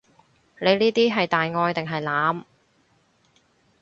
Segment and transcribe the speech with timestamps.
[0.59, 2.45] 你呢啲係大愛定係濫？